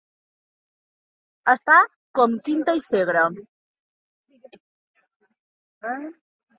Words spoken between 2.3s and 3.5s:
Quinta i Segre.